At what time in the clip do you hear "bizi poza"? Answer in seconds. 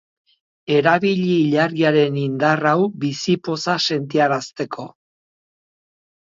3.05-3.77